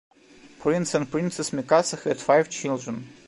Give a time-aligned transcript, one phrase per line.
[0.59, 3.07] Prince and Princess Mikasa had five children.